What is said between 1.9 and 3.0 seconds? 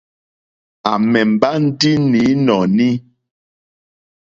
nǐ nɔ̀ní.